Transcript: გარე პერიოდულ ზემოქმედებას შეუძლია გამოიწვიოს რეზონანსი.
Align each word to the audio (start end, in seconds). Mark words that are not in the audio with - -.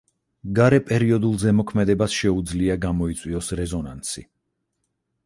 გარე 0.59 0.77
პერიოდულ 0.85 1.35
ზემოქმედებას 1.43 2.15
შეუძლია 2.21 2.79
გამოიწვიოს 2.87 3.53
რეზონანსი. 3.61 4.25